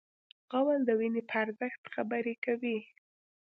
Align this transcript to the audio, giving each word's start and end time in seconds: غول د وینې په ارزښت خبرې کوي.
غول 0.51 0.79
د 0.85 0.89
وینې 0.99 1.21
په 1.29 1.33
ارزښت 1.43 1.81
خبرې 1.93 2.35
کوي. 2.45 2.77